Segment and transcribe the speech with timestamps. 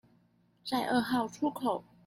[0.65, 1.83] 在二號出口